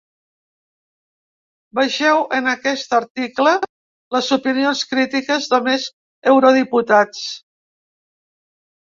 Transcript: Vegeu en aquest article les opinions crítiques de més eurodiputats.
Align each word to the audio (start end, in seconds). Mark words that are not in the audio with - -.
Vegeu 1.79 2.21
en 2.37 2.47
aquest 2.53 2.95
article 2.99 3.51
les 4.15 4.29
opinions 4.37 4.81
crítiques 4.93 5.51
de 5.51 5.59
més 5.67 5.85
eurodiputats. 6.33 7.21